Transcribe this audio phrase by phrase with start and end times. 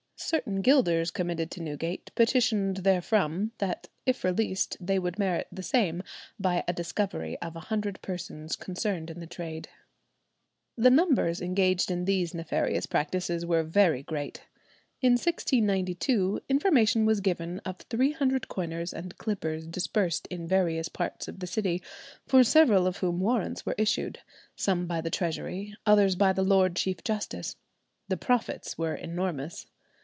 [0.23, 6.03] Certain gilders committed to Newgate petitioned therefrom, that if released they would merit the same
[6.39, 9.67] by a discovery of a hundred persons concerned in the trade.
[10.77, 14.43] The numbers engaged in these nefarious practices were very great.
[15.01, 21.27] In 1692, information was given of three hundred coiners and clippers dispersed in various parts
[21.27, 21.81] of the city,
[22.27, 24.19] for several of whom warrants were issued,
[24.55, 27.55] some by the Treasury, others by the Lord Chief Justice.
[28.07, 29.65] The profits were enormous.